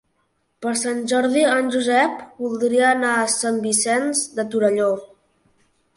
[0.65, 4.93] Per Sant Jordi en Josep voldria anar a Sant Vicenç de Torelló.